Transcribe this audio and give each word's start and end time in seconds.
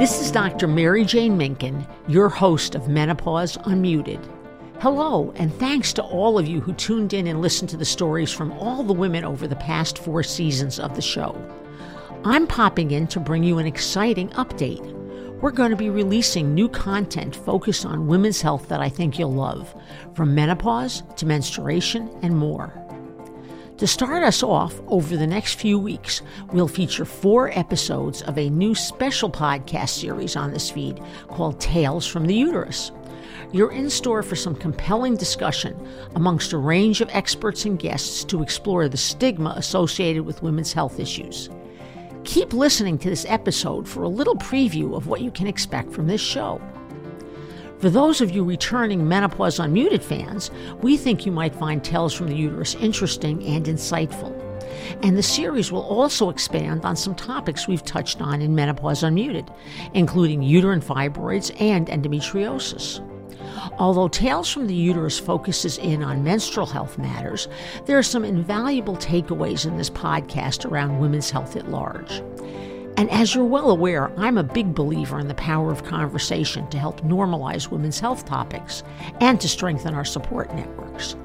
This 0.00 0.22
is 0.22 0.30
Dr. 0.30 0.66
Mary 0.66 1.04
Jane 1.04 1.36
Minkin, 1.36 1.86
your 2.08 2.30
host 2.30 2.74
of 2.74 2.88
Menopause 2.88 3.58
Unmuted. 3.58 4.26
Hello, 4.80 5.30
and 5.36 5.52
thanks 5.56 5.92
to 5.92 6.02
all 6.02 6.38
of 6.38 6.48
you 6.48 6.58
who 6.58 6.72
tuned 6.72 7.12
in 7.12 7.26
and 7.26 7.42
listened 7.42 7.68
to 7.68 7.76
the 7.76 7.84
stories 7.84 8.32
from 8.32 8.50
all 8.52 8.82
the 8.82 8.94
women 8.94 9.24
over 9.24 9.46
the 9.46 9.56
past 9.56 9.98
four 9.98 10.22
seasons 10.22 10.80
of 10.80 10.96
the 10.96 11.02
show. 11.02 11.36
I'm 12.24 12.46
popping 12.46 12.92
in 12.92 13.08
to 13.08 13.20
bring 13.20 13.44
you 13.44 13.58
an 13.58 13.66
exciting 13.66 14.30
update. 14.30 14.80
We're 15.42 15.50
going 15.50 15.68
to 15.68 15.76
be 15.76 15.90
releasing 15.90 16.54
new 16.54 16.70
content 16.70 17.36
focused 17.36 17.84
on 17.84 18.06
women's 18.06 18.40
health 18.40 18.68
that 18.68 18.80
I 18.80 18.88
think 18.88 19.18
you'll 19.18 19.34
love, 19.34 19.74
from 20.14 20.34
menopause 20.34 21.02
to 21.16 21.26
menstruation 21.26 22.08
and 22.22 22.34
more. 22.38 22.72
To 23.80 23.86
start 23.86 24.22
us 24.22 24.42
off, 24.42 24.78
over 24.88 25.16
the 25.16 25.26
next 25.26 25.54
few 25.54 25.78
weeks, 25.78 26.20
we'll 26.52 26.68
feature 26.68 27.06
four 27.06 27.48
episodes 27.58 28.20
of 28.20 28.36
a 28.36 28.50
new 28.50 28.74
special 28.74 29.30
podcast 29.30 29.88
series 29.88 30.36
on 30.36 30.52
this 30.52 30.70
feed 30.70 31.00
called 31.28 31.58
Tales 31.58 32.06
from 32.06 32.26
the 32.26 32.34
Uterus. 32.34 32.92
You're 33.52 33.72
in 33.72 33.88
store 33.88 34.22
for 34.22 34.36
some 34.36 34.54
compelling 34.54 35.16
discussion 35.16 35.74
amongst 36.14 36.52
a 36.52 36.58
range 36.58 37.00
of 37.00 37.08
experts 37.12 37.64
and 37.64 37.78
guests 37.78 38.22
to 38.24 38.42
explore 38.42 38.86
the 38.86 38.98
stigma 38.98 39.54
associated 39.56 40.26
with 40.26 40.42
women's 40.42 40.74
health 40.74 41.00
issues. 41.00 41.48
Keep 42.24 42.52
listening 42.52 42.98
to 42.98 43.08
this 43.08 43.24
episode 43.30 43.88
for 43.88 44.02
a 44.02 44.08
little 44.08 44.36
preview 44.36 44.94
of 44.94 45.06
what 45.06 45.22
you 45.22 45.30
can 45.30 45.46
expect 45.46 45.90
from 45.90 46.06
this 46.06 46.20
show. 46.20 46.60
For 47.80 47.88
those 47.88 48.20
of 48.20 48.30
you 48.30 48.44
returning 48.44 49.08
Menopause 49.08 49.58
Unmuted 49.58 50.02
fans, 50.02 50.50
we 50.82 50.98
think 50.98 51.24
you 51.24 51.32
might 51.32 51.54
find 51.54 51.82
Tales 51.82 52.12
from 52.12 52.26
the 52.26 52.36
Uterus 52.36 52.74
interesting 52.74 53.42
and 53.46 53.64
insightful. 53.64 54.38
And 55.02 55.16
the 55.16 55.22
series 55.22 55.72
will 55.72 55.84
also 55.84 56.28
expand 56.28 56.84
on 56.84 56.94
some 56.94 57.14
topics 57.14 57.66
we've 57.66 57.84
touched 57.84 58.20
on 58.20 58.42
in 58.42 58.54
Menopause 58.54 59.02
Unmuted, 59.02 59.48
including 59.94 60.42
uterine 60.42 60.82
fibroids 60.82 61.58
and 61.58 61.86
endometriosis. 61.86 63.00
Although 63.78 64.08
Tales 64.08 64.50
from 64.50 64.66
the 64.66 64.74
Uterus 64.74 65.18
focuses 65.18 65.78
in 65.78 66.02
on 66.02 66.22
menstrual 66.22 66.66
health 66.66 66.98
matters, 66.98 67.48
there 67.86 67.96
are 67.96 68.02
some 68.02 68.26
invaluable 68.26 68.96
takeaways 68.96 69.64
in 69.64 69.78
this 69.78 69.88
podcast 69.88 70.70
around 70.70 70.98
women's 70.98 71.30
health 71.30 71.56
at 71.56 71.70
large. 71.70 72.22
And 73.00 73.10
as 73.10 73.34
you're 73.34 73.46
well 73.46 73.70
aware, 73.70 74.12
I'm 74.18 74.36
a 74.36 74.42
big 74.42 74.74
believer 74.74 75.18
in 75.18 75.26
the 75.26 75.34
power 75.36 75.72
of 75.72 75.84
conversation 75.84 76.68
to 76.68 76.78
help 76.78 77.00
normalize 77.00 77.70
women's 77.70 77.98
health 77.98 78.26
topics 78.26 78.82
and 79.22 79.40
to 79.40 79.48
strengthen 79.48 79.94
our 79.94 80.04
support 80.04 80.54
networks. 80.54 81.16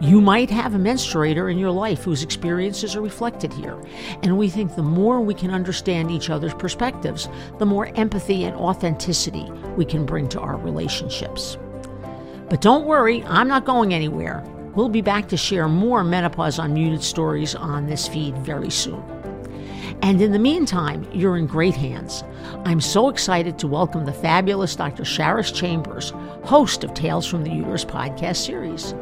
You 0.00 0.20
might 0.20 0.48
have 0.50 0.76
a 0.76 0.78
menstruator 0.78 1.50
in 1.50 1.58
your 1.58 1.72
life 1.72 2.04
whose 2.04 2.22
experiences 2.22 2.94
are 2.94 3.00
reflected 3.00 3.52
here, 3.52 3.76
and 4.22 4.38
we 4.38 4.48
think 4.48 4.76
the 4.76 4.84
more 4.84 5.20
we 5.20 5.34
can 5.34 5.50
understand 5.50 6.12
each 6.12 6.30
other's 6.30 6.54
perspectives, 6.54 7.28
the 7.58 7.66
more 7.66 7.88
empathy 7.96 8.44
and 8.44 8.54
authenticity 8.54 9.50
we 9.76 9.84
can 9.84 10.06
bring 10.06 10.28
to 10.28 10.40
our 10.40 10.56
relationships. 10.56 11.58
But 12.48 12.60
don't 12.60 12.86
worry, 12.86 13.24
I'm 13.24 13.48
not 13.48 13.64
going 13.64 13.92
anywhere. 13.92 14.44
We'll 14.76 14.88
be 14.88 15.02
back 15.02 15.28
to 15.30 15.36
share 15.36 15.66
more 15.66 16.04
Menopause 16.04 16.60
Unmuted 16.60 17.02
stories 17.02 17.56
on 17.56 17.88
this 17.88 18.06
feed 18.06 18.38
very 18.38 18.70
soon. 18.70 19.23
And 20.02 20.20
in 20.20 20.32
the 20.32 20.38
meantime, 20.38 21.06
you're 21.12 21.36
in 21.36 21.46
great 21.46 21.74
hands. 21.74 22.24
I'm 22.64 22.80
so 22.80 23.08
excited 23.08 23.58
to 23.58 23.66
welcome 23.66 24.04
the 24.04 24.12
fabulous 24.12 24.76
Dr. 24.76 25.04
Charis 25.04 25.50
Chambers, 25.50 26.10
host 26.44 26.84
of 26.84 26.94
Tales 26.94 27.26
from 27.26 27.44
the 27.44 27.50
Uterus 27.50 27.84
podcast 27.84 28.36
series. 28.36 28.94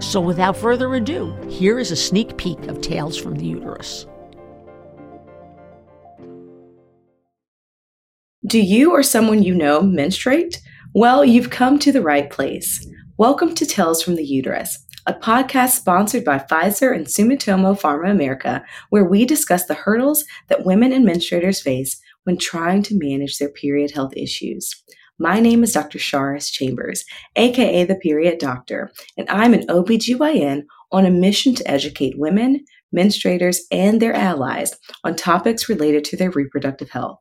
So 0.00 0.20
without 0.20 0.56
further 0.56 0.94
ado, 0.94 1.34
here 1.48 1.78
is 1.78 1.90
a 1.90 1.96
sneak 1.96 2.36
peek 2.36 2.58
of 2.64 2.80
Tales 2.80 3.16
from 3.16 3.36
the 3.36 3.46
Uterus. 3.46 4.06
Do 8.46 8.60
you 8.60 8.92
or 8.92 9.02
someone 9.02 9.42
you 9.42 9.54
know 9.54 9.82
menstruate? 9.82 10.60
Well, 10.94 11.24
you've 11.24 11.50
come 11.50 11.78
to 11.80 11.92
the 11.92 12.02
right 12.02 12.30
place. 12.30 12.86
Welcome 13.18 13.54
to 13.56 13.66
Tales 13.66 14.02
from 14.02 14.16
the 14.16 14.24
Uterus 14.24 14.78
a 15.08 15.14
podcast 15.14 15.70
sponsored 15.70 16.22
by 16.22 16.38
Pfizer 16.38 16.94
and 16.94 17.06
Sumitomo 17.06 17.80
Pharma 17.80 18.10
America, 18.10 18.62
where 18.90 19.06
we 19.06 19.24
discuss 19.24 19.64
the 19.64 19.72
hurdles 19.72 20.22
that 20.48 20.66
women 20.66 20.92
and 20.92 21.08
menstruators 21.08 21.62
face 21.62 21.98
when 22.24 22.36
trying 22.36 22.82
to 22.82 22.98
manage 22.98 23.38
their 23.38 23.48
period 23.48 23.90
health 23.90 24.12
issues. 24.14 24.70
My 25.18 25.40
name 25.40 25.64
is 25.64 25.72
Dr. 25.72 25.98
Charis 25.98 26.50
Chambers, 26.50 27.06
aka 27.36 27.84
the 27.84 27.94
Period 27.94 28.38
Doctor, 28.38 28.92
and 29.16 29.26
I'm 29.30 29.54
an 29.54 29.66
OBGYN 29.68 30.64
on 30.92 31.06
a 31.06 31.10
mission 31.10 31.54
to 31.54 31.70
educate 31.70 32.18
women, 32.18 32.66
menstruators, 32.94 33.60
and 33.72 34.02
their 34.02 34.12
allies 34.12 34.74
on 35.04 35.16
topics 35.16 35.70
related 35.70 36.04
to 36.04 36.18
their 36.18 36.30
reproductive 36.30 36.90
health. 36.90 37.20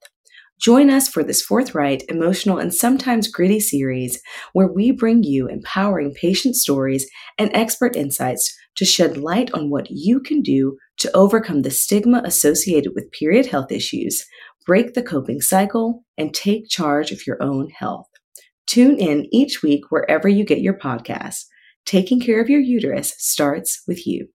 Join 0.59 0.89
us 0.89 1.07
for 1.07 1.23
this 1.23 1.41
forthright, 1.41 2.03
emotional, 2.09 2.57
and 2.57 2.73
sometimes 2.73 3.27
gritty 3.27 3.59
series 3.59 4.19
where 4.53 4.67
we 4.67 4.91
bring 4.91 5.23
you 5.23 5.47
empowering 5.47 6.13
patient 6.13 6.55
stories 6.55 7.07
and 7.37 7.51
expert 7.53 7.95
insights 7.95 8.55
to 8.77 8.85
shed 8.85 9.17
light 9.17 9.51
on 9.53 9.69
what 9.69 9.87
you 9.89 10.19
can 10.19 10.41
do 10.41 10.77
to 10.97 11.15
overcome 11.15 11.61
the 11.61 11.69
stigma 11.69 12.21
associated 12.25 12.93
with 12.95 13.11
period 13.11 13.45
health 13.45 13.71
issues, 13.71 14.25
break 14.65 14.93
the 14.93 15.03
coping 15.03 15.41
cycle, 15.41 16.03
and 16.17 16.33
take 16.33 16.69
charge 16.69 17.11
of 17.11 17.27
your 17.27 17.41
own 17.41 17.69
health. 17.69 18.07
Tune 18.65 18.97
in 18.97 19.27
each 19.31 19.61
week 19.61 19.85
wherever 19.89 20.27
you 20.27 20.43
get 20.43 20.61
your 20.61 20.77
podcasts. 20.77 21.45
Taking 21.85 22.19
care 22.19 22.41
of 22.41 22.49
your 22.49 22.59
uterus 22.59 23.13
starts 23.17 23.81
with 23.87 24.05
you. 24.07 24.27